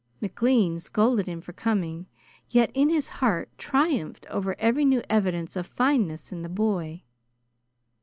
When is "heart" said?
3.07-3.51